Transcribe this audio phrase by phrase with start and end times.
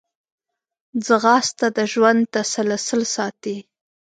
[1.05, 3.57] ځغاسته د ژوند تسلسل ساتي